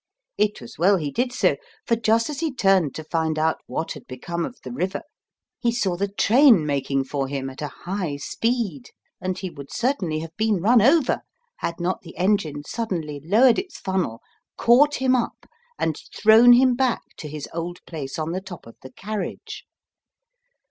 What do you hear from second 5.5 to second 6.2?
he saw the